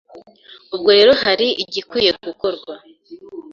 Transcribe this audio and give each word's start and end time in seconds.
Ubwo 0.75 0.89
rero 0.97 1.11
hari 1.23 1.47
igikwiye 1.63 2.11
gukorwa 2.25 2.73